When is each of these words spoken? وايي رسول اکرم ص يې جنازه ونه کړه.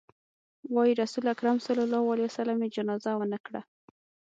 وايي 0.73 0.93
رسول 1.01 1.25
اکرم 1.33 1.57
ص 1.65 1.67
يې 2.63 2.67
جنازه 2.75 3.11
ونه 3.17 3.37
کړه. 3.45 3.61